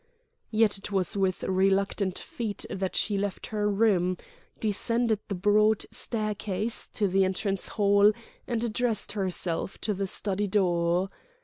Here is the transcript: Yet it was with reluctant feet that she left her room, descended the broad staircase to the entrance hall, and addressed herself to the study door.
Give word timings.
Yet 0.49 0.79
it 0.79 0.91
was 0.91 1.15
with 1.15 1.43
reluctant 1.43 2.17
feet 2.17 2.65
that 2.71 2.95
she 2.95 3.19
left 3.19 3.45
her 3.53 3.69
room, 3.69 4.17
descended 4.59 5.19
the 5.27 5.35
broad 5.35 5.85
staircase 5.91 6.87
to 6.93 7.07
the 7.07 7.23
entrance 7.23 7.67
hall, 7.67 8.11
and 8.47 8.63
addressed 8.63 9.11
herself 9.11 9.77
to 9.81 9.93
the 9.93 10.07
study 10.07 10.47
door. 10.47 11.11